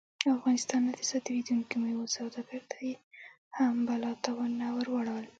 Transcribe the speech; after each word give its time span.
او 0.27 0.31
افغانستان 0.37 0.81
نه 0.87 0.93
د 0.97 1.01
صادرېدونکو 1.11 1.73
میوو 1.83 2.13
سوداګرو 2.17 2.67
ته 2.71 2.77
یې 2.87 2.95
هم 3.57 3.73
بلا 3.87 4.11
تاوانونه 4.25 4.65
ور 4.71 4.87
واړول 4.91 5.25